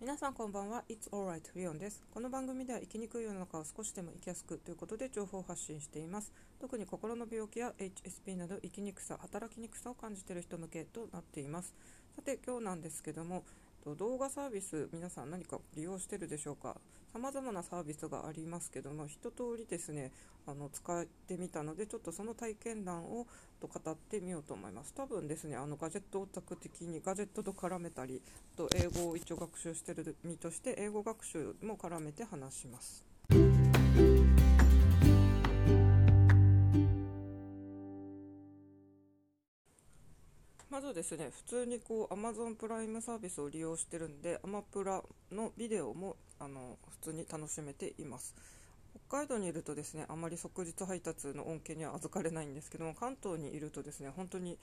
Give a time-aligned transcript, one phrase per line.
[0.00, 0.82] 皆さんこんばんは。
[0.88, 2.02] It's alright リオンです。
[2.10, 6.32] この番組では生きにくい世の中を少しでも生きやすくということで情報を発信しています。
[6.58, 11.74] 特に心の病気や HSP など生きにくさ働きにくさを感じている人向けとなっています。
[12.16, 13.44] さて今日なんですけども
[13.98, 16.80] 動画サービス皆さん何か利用してるでしょうか？
[17.12, 20.12] さまざまなサービスがありますけども一通りですね
[20.46, 23.26] あの使ってみたのでちょっとその体験談を
[23.60, 24.94] と語ってみようと思います。
[24.94, 28.22] 多分ですねあのガジェットオタク的にガジェットと絡めたり
[28.56, 33.09] と英語を一応学習してる身として英語学習も絡めて話します。
[40.80, 48.34] まずですね、普通にこう Amazon プライムサービスを利用してるんで、アマプラのビデオもあの普通に楽しめています。
[49.08, 54.56] 北海道にいるとですね、あまり即日配達の恩恵には預かれないんですけども、関東にいるとですね、本当に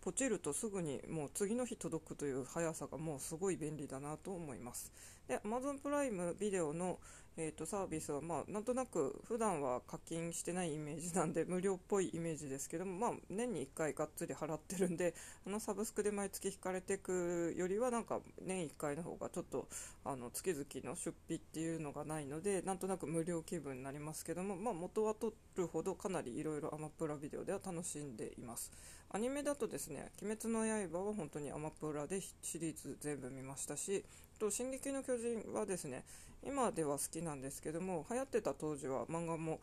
[0.00, 4.90] ポチるとすぐにもう次の日届くという速さがもうすごい便利だなと思います。
[5.28, 6.98] で、Amazon プライムビデオの
[7.42, 15.14] えーと、サービスは、まあ、なんとなく普段は課金してないイメージなんで無料っぽいイメージですけども、まあ、年に1回がっつり払ってるんで
[15.46, 19.68] あのサブスクで毎月引かれていくよりはなんか年1回の方がちょっと
[20.04, 28.70] あの月々の出費っていうのがないのでなんとなく無料気分になりますけども、まあ、元は取るほどかなりいろいろアマプラビデオでは楽しんでいます。
[29.12, 34.04] アニメだとですね「鬼滅の刃」は本当にアマプラでシリーズ全部見ましたし
[34.40, 36.04] と「進撃の巨人」はですね
[36.42, 39.60] 今では好きなんですけども流行ってた当時は漫画も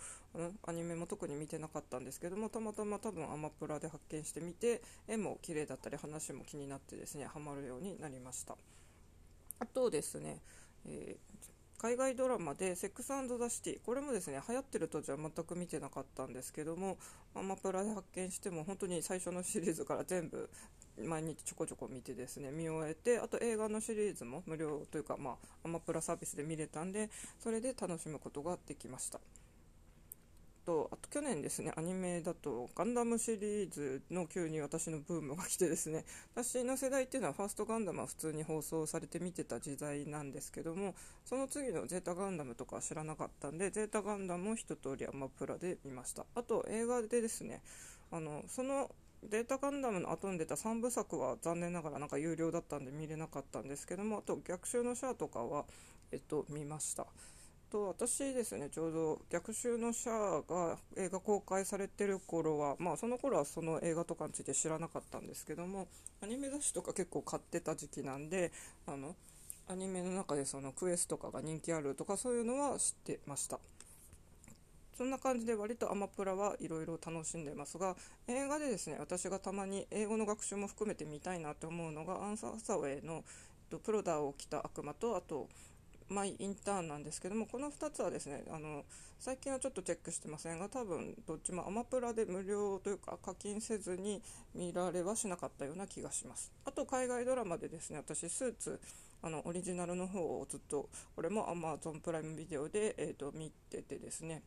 [0.64, 8.56] アニメも特に見てなかったんですけどもたまたま多分アマプラで発見してみて絵も綺麗だったり話も気になってですねハマるようになりました。
[9.60, 10.40] あとですね、
[10.86, 16.98] えー、海外ドラマで「セックスザ・シティ」これもですね流行ってる当時は全く見てなかったんですけども
[17.36, 20.50] アマプラで発見しても本当に最初のシリーズから全部
[20.98, 29.20] 毎日ちょこちょこ見てですね見終えてあと映画のシリーズも無料というか、まあ、アマプラサービスで見れたんでそれで楽しむことができました。
[30.68, 36.04] とあと去年ですねアニメだとガンダムシリーズの急に私のブームが来てですね
[36.36, 40.94] 私の世代っていうのはファーストガンダムは普通に放送されて見てた時代なんですけども
[41.24, 46.26] その次のゼータガンダムとか知らなかったんでゼータガンダムを一通りアマプラで見ました。
[46.36, 47.62] あと映画でですね
[48.12, 48.94] あのその
[49.24, 55.66] データガンダムの後に出た3部作は残念ながらなんか有料だったんで見れなかったんですけどもあと逆襲のシャアとかは、
[56.12, 57.08] えっと、見ました。
[57.72, 65.88] と私ですねちょうど逆襲のシャアが映画公開されてる頃はまあその頃はその映画とかについて知らなかったんですけども
[66.22, 68.52] アニメ雑誌とか結構買ってた時期なんで
[68.86, 69.16] あの
[69.70, 73.60] アニメの中でそのクエストとかが人気あるとかそういうのは知ってました。
[74.98, 77.96] そんな感じで割とアマプラはいろいろ楽しんでますが
[78.28, 83.24] 映画でですね私がたまに英語の学習も含めて見たいなと思うのがアンサー・ハサウェイの
[83.84, 85.50] プロダーを着た悪魔とあと
[86.10, 88.86] マイ・インターンなんですけどもこの2つはですねあの
[89.20, 94.22] 最近はちょっとチェックしてませんが多分どっちもアマプラで無料というか課金せずに
[94.54, 96.52] 見られはしなかったような気がします。
[96.66, 98.80] あと海外ドラマでですね私スーツ
[99.22, 104.44] あのオリジナルの方をずっとこれも Amazon プライムビデオで、えーと見ててですね。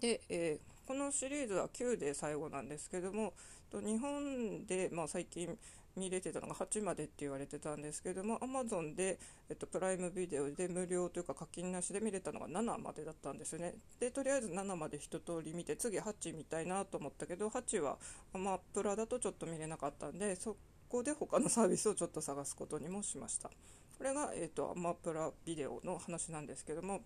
[0.00, 3.34] で、えー、このシリーズは9で最後なんですけども
[3.72, 5.56] 日本で、まあ、最近
[5.96, 9.18] 見れてたのが8までって言われてたんですけども Amazon で、
[9.48, 13.74] えっと、プライムビデオで無料というか課金なしで見れたのが7までだったんですね。
[13.98, 17.98] でとりあえず7まで一通り見て次8見たいなと思ったけど8は
[18.34, 20.56] アマプラだとちょっと見れなかったんでそ
[20.88, 23.50] こで他のサービスをちょっと探すことにもしました。
[23.98, 27.02] これが、えっと、アマプラビデオの話なんですけども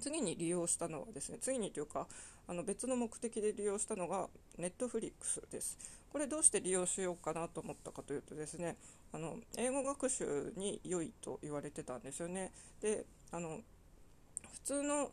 [0.00, 2.06] 次に利用したのはですね次にというか
[2.48, 5.78] あの別の目的で利用したのがネットフリックスです。
[6.12, 8.76] これどうして利用しようかなと思ったかというとですね
[9.12, 12.52] あの英語学習に良いと言われてたんですよね。
[12.80, 13.60] であの
[14.52, 15.10] 普通の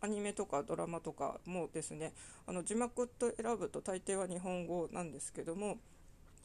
[0.00, 2.12] アニメとかドラマとかもですね
[2.46, 5.78] あの字幕と選ぶと大抵は日本語なんですけども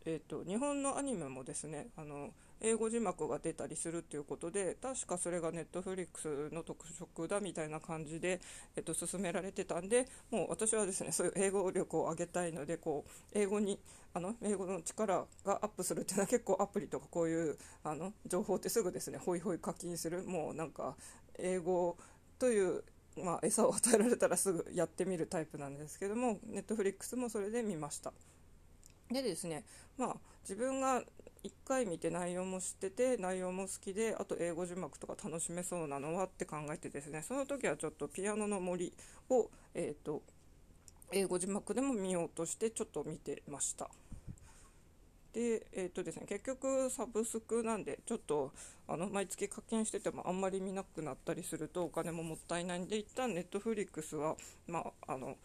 [0.06, 2.30] えーと、日本のアニメもですねあの
[2.62, 8.40] 英語字幕が出たりするということで確かそれがネットフリックスの特色だみたいな感じで、
[8.76, 13.80] えーと、進められてたんでもう私はですねそういう英語力を上げたいのでこう英語に
[14.14, 20.96] あの英語の力がアップするっていうのは結構アプリとかこういうあの情報ってすぐですねホイホイ課金するもうなんか
[21.38, 21.98] 英語
[22.40, 22.84] という
[23.24, 28.12] まあ、餌を与えられたらすぐやってみるタイプなんですけども、ネットフリックスもそれで見ました。
[29.10, 29.64] でですね、
[29.98, 31.04] まあ、自分が
[31.46, 37.22] 1回見て内容も知ってて内容も好きであと英語字幕とか楽しめそうなのはって考えてですね。
[37.22, 38.92] その時はちょっとピアノの森
[39.30, 40.24] を、えーと、
[41.12, 43.90] 英語字幕でも見ようとしてちょっと見てました。
[45.34, 48.52] で、えーとですね、結局サブスクなんでちょっと
[48.88, 55.36] あの毎月課金しててもあんまり見なくなったりするとお金ももったいないんで一旦ネットフリックスは、まあ、あの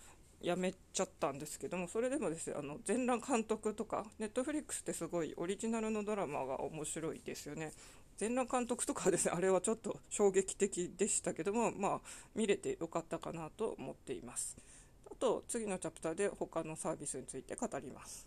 [0.41, 7.73] やめちゃったんですけどもそれでもですねあの全裸監督とかネットフリックスってすごいオリジナルのドラマが面白いですよね。
[8.17, 12.01] 全裸監督とかですねあれはちょっと衝撃的でしたけどもまあ
[12.35, 14.57] 見れてよかったかなと思っています。
[15.11, 18.27] あと次のチャプターで他のサービスについて語ります。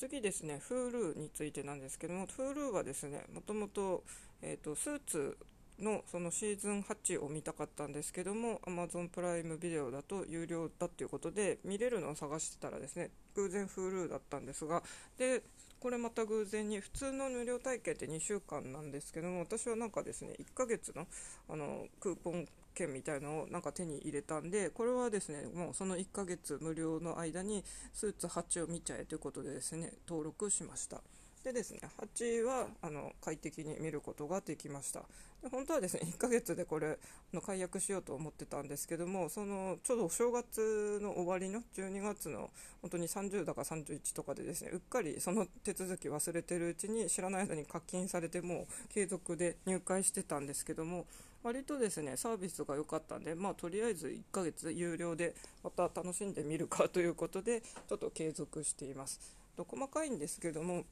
[0.00, 4.02] 次ですね Hulu についてなんですけども Hulu はですねもともと,、
[4.40, 5.36] えーと、スーツ
[5.80, 14.82] のそのシーズン8を見たかったんですけども Amazon プライムビデオだと有料だっていうことで見れるのを探してたらですね偶然 Hulu だったんですが
[15.18, 15.42] で
[15.80, 21.06] これまた偶然に普通の無料体験って2週間なんですけども私はなんかですね1ヶ月の
[21.48, 31.00] あのクーポン券みたいのをなんか手に入れたんでこれはですねもうその1ヶ月無料の間にスーツ8を見ちゃえということでですね登録しました。
[31.44, 35.00] でですね8はあの快適に見ることができました
[35.42, 36.98] で本当はですね1ヶ月でこれ
[37.32, 42.50] の解約しようと思ってたんですけどもそのちょうどお正月の終わりの12月の
[42.82, 51.06] 本当に30だか31とかでですねうっかりその手続き忘れてるうちに知らない間に課金されてもう継続で入会してたんですけども
[51.42, 55.34] 割とですねサービスが良かったんで、まあ、とりあえず1ヶ月有料で
[55.64, 59.40] また楽しんでみるかということでちょっと継続しています。
[59.56, 60.84] と細かいんですけども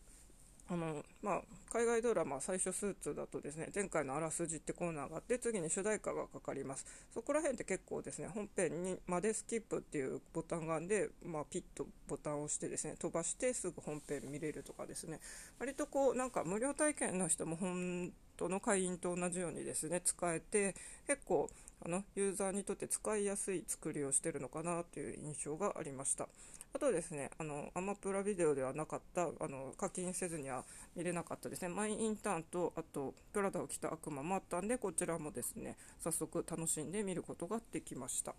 [0.71, 1.43] あのまあ、
[1.73, 6.85] 海外ドラマ最初スーツだとですね前回のあらすじってコーナーがあって次に主題歌がかかります。
[7.15, 15.21] そこら辺って結構ですね本編にまでスキップっていうボタンがあるんで、まあ、ピッとボタンを押してですね飛ばしてすぐ本編見れるとかですね。
[15.59, 20.75] 割とこうなんか無料体験の人も本当の会員と同じようにですね使えて
[21.07, 21.51] 結構
[21.85, 26.29] あのユーザーにとって使いやすい作りをしてるのかなという印象がありました。
[26.75, 30.65] あとですね、あのアマプラビデオではなかったあの課金せずには
[30.95, 38.35] 見れなかったですね、マイインターンとあとプラダを着た悪魔もあったんで、こちらもですね早速楽しんで見ることができました。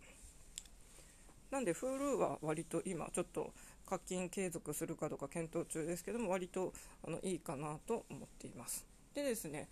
[1.50, 3.52] なんで Hulu は割と今ちょっと
[3.88, 6.72] 課金継続するかどうか検討中ですけども割と
[7.08, 8.86] あのいいかなと思っています。
[9.16, 9.68] でですね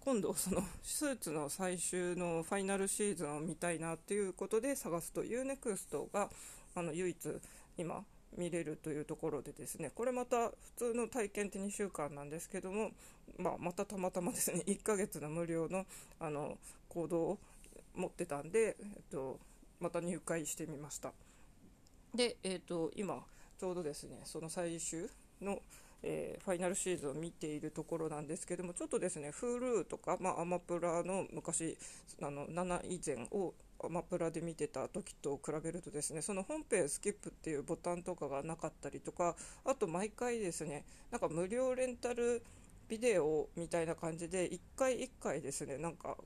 [0.00, 6.30] 今度そのスーツの最終のファイナルシーズンを見たいなということで探すと UNEXT が
[6.74, 7.40] あの唯一
[7.76, 8.04] 今
[8.36, 12.90] 見れるというところでですねこれまた普通の体験って2週間なんですけども、
[13.38, 15.86] まあ、またたまたまですね 1ヶ月の無料の
[16.18, 16.58] あの
[16.88, 17.38] 行動を
[17.94, 19.38] 持ってたんで、えっと、
[19.80, 21.12] また入会してみました。
[22.14, 23.24] で、えっと、今
[23.58, 25.08] ちょうどですねその最終
[25.40, 25.60] の
[26.06, 31.78] えー、ファイナルシーズンを見ているところなんですけどもちょっとですね Hulu とか、まあ、アマプラの昔
[32.20, 39.34] あの7以前をアマプラで見てた時と比べるとですねその本編スキップっていうボタンとかがなかったりとか
[39.64, 42.42] あと毎回ですねなんか無料レンタル
[42.88, 46.16] ビデオみたいな感じで1回1回ですねなんか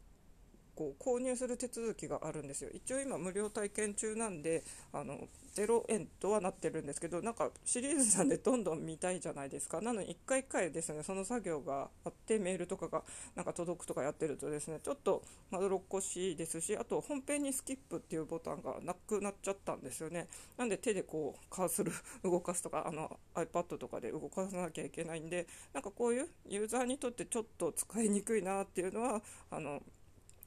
[0.79, 2.71] こう購入する手続きがあるんですよ。
[2.73, 5.27] 一応今無料体験中なんであの
[5.57, 9.81] 0円とはなってるんですけどなんかシリーズなんでどんどん見たいじゃないですか。
[9.81, 13.03] なのに1回1回ですねその作業があってメールとかが
[13.35, 20.29] なんか届くとかやってるとですねちょっとまどろっこしいですしあと本編にスキップっていうボタンがなくなっちゃったんですよね。
[20.57, 21.91] なんで手でこうカーソル
[22.23, 29.83] 動かすとかあの iPad とかで動かさなきゃいけないんでなんかこういうユーザーにとってちょっと使いにくいなっていうのはあの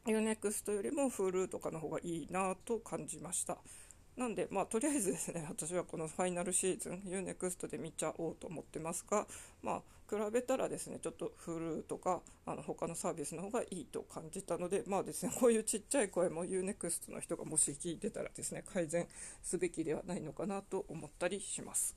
[0.06, 3.58] UNEXT よりも Hulu とかの方がいいなと感じました。
[4.18, 9.28] なんで、まあ、とりあえずですね、 私はこのファイナルシーズン、UNEXT で見ちゃおうと思ってますが、
[9.62, 19.08] まあ、比べたらですね、ちょっと Hulu とか、あの他のサービスの方がいいと感じたので、まあですね、 こういうちっちゃい声も UNEXT の人がもし聞いてたらですね、改善
[19.42, 21.96] すべきではないのかなと思ったりします。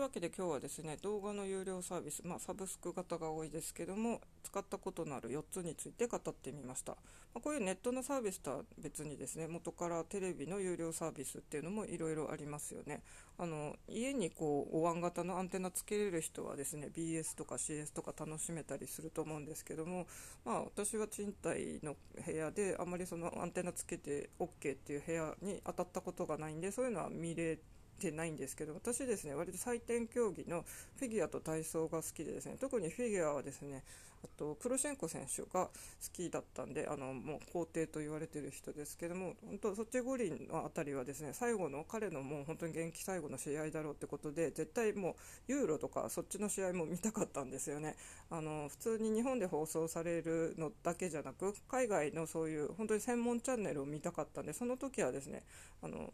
[0.00, 6.98] わけで今日はですね動画の有料サービス、まあ、サブスク型が多いですけども使ったことのある4つについて語ってみました、ま
[7.38, 13.02] あ、こういうネットのサービスとは別にですね元からテレビの有料サービスっていうのもいろいろありますよね。
[13.38, 20.06] あの家にこうお椀型のアンテナつけれる人はですね BS とか CS とか楽しめたりすると思うんですけども、
[20.44, 30.64] まあ、私は賃貸の部屋であまりそのアンテナつけて OK っていう部屋に当たったことがないんでそういうのは見れててないんですけど私ですね割と採点競技の
[30.98, 33.84] フィギュアと体操が好きでですね特にフィギュアはですね
[34.22, 35.70] あとプロシェンコ選手が好
[36.12, 45.16] きだったんであのもう皇帝と言われてる人ですけども本当ソチ五輪の辺りはですね最後の彼のもう本当に現役最後の試合だろうってことで絶対も
[45.48, 47.96] うユーロとかそっちの試合も見たかったんですよね。
[48.30, 55.42] あの普通に日本で放送されるのだけじゃなく海外のそういう本当に専門チャンネルを見たかったんでその時はですね
[55.82, 56.12] あの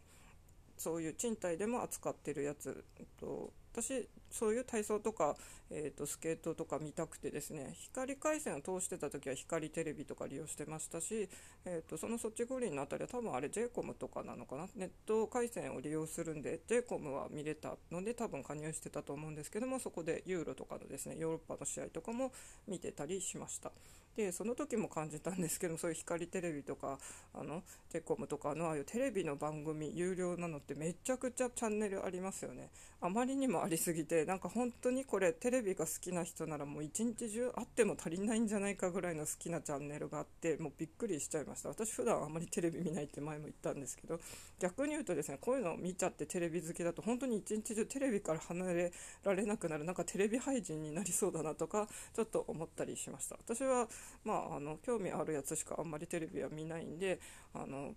[0.77, 2.83] そういう賃貸でも扱ってるやつ
[3.19, 5.35] と私そういう体操とか、
[5.69, 11.29] えーと、スケートとか見たくてですね光回線を通してた時は光テレビとか利用してましたし、
[11.65, 14.67] えーと、そのソチ五輪の辺りは多分あれ j コムとかなのかな？
[14.75, 22.31] ネット回線を利用するんで j コムは見れたので多分加入してたと思うんですけどもそこでユーロとかのですねヨーロッパの試合とかも
[22.67, 23.71] 見てたりしました。
[24.15, 26.97] でその時も感じたんですけどそういう光テレビとか
[27.35, 41.69] あのテコムとかのああいうテレビの番組有料なのってめちゃくちゃチャンネルありますよねあまりにもありすぎてなんか本当にこれテレビが好きな人ならもう一日中あっても足りないんじゃないかぐらいの好きなチャンネルがあってもうびっくりしちゃいました。
[41.69, 44.19] 私普段あまりテレビ見ないって前も言ったんですけど
[44.59, 48.93] 逆に言うとですねこういうのを見ちゃってテレビ好きだと本当に一日中テレビから離れ
[49.23, 53.37] られなくなるなんかテレビ廃人になりそうだなとかちょっと思ったりしました。
[53.37, 53.87] 私は
[54.23, 57.19] まああの興味あるやつしかあんまりテレビは見ないんで
[57.53, 57.93] あの、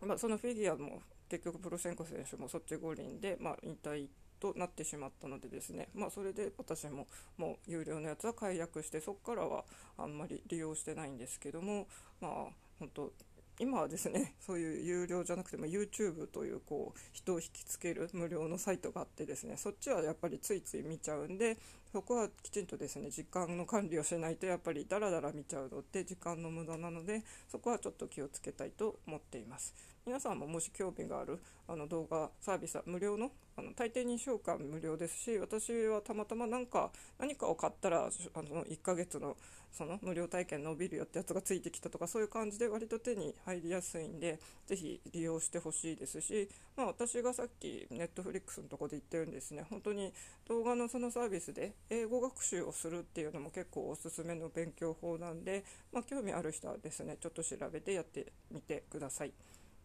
[0.00, 4.08] まあ、そのフィギュアも結局プロシェンコ選手もそっち五輪で、まあ、引退
[4.44, 7.06] となってしまったのでですね、まあ、それで私も
[7.38, 9.64] もう有料のやつは解約してそこからは
[9.96, 11.86] あんまり利用してないんですけども
[12.20, 12.30] まあ
[12.78, 13.12] 本当
[13.58, 21.56] 今はですね そういう有料じゃなくても YouTube というこう人を引きつける無料のサイトがあってですねそっちはやっぱりついつい見ちゃうんで
[21.90, 29.93] そこはきちんとですね時間の管理をしないとやっぱりダラダラ見ちゃうのって時間の無駄なのでそこはちょっと気をつけたいと思っています。
[30.06, 39.36] 皆さんももし興味があるあの動画サービスは無料のあの大抵2週間無料ですし私はたまたま何か何かを買ったらあの1ヶ月の
[39.72, 50.12] その無料体験伸びるよってやつがついてきたとかそういう感じで割と手に入りやすいんでぜひ利用してほしいですし、まあ、私がさっきネットフリックスのとこで言ってるんですね本当に
[50.48, 59.32] 動画のそのサービスで英語学習をするっていうのも結構おすすめの勉強法なんで、まあ、興味ある人はですねちょっと調べてやってみてください。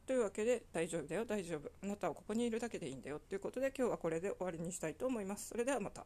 [0.09, 5.49] というわけで大丈夫だよ大丈夫あなたはここにいるだけでいいんだよということで今日はこれで終わりにしたいと思います。
[5.49, 6.03] それではまた。